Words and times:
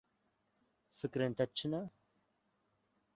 Fikrên 0.99 1.31
te 1.37 1.45
çi 1.57 1.67
ne? 1.71 1.81